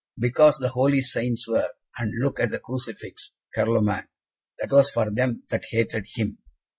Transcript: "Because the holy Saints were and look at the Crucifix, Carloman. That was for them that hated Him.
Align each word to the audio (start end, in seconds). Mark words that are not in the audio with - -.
"Because 0.17 0.57
the 0.57 0.69
holy 0.69 1.03
Saints 1.03 1.47
were 1.47 1.69
and 1.99 2.11
look 2.23 2.39
at 2.39 2.49
the 2.49 2.57
Crucifix, 2.57 3.33
Carloman. 3.55 4.07
That 4.57 4.71
was 4.71 4.89
for 4.89 5.11
them 5.11 5.43
that 5.51 5.65
hated 5.69 6.05
Him. 6.15 6.39